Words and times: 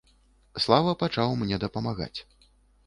Слава 0.65 0.95
пачаў 1.03 1.37
мне 1.43 1.61
дапамагаць. 1.67 2.15